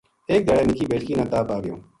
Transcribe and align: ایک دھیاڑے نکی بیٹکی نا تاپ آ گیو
ایک 0.31 0.41
دھیاڑے 0.47 0.63
نکی 0.69 0.85
بیٹکی 0.91 1.13
نا 1.17 1.25
تاپ 1.31 1.47
آ 1.55 1.57
گیو 1.63 1.75